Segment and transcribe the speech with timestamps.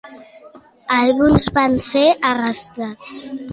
[0.95, 2.03] Alguns van ser
[2.33, 3.23] arrestats.